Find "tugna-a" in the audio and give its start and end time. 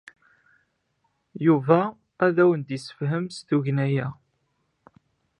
3.47-4.07